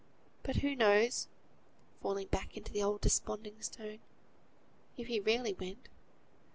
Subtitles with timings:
[0.41, 1.27] But, who knows"
[2.01, 3.99] (falling back into the old desponding tone)
[4.97, 5.89] "if he really went?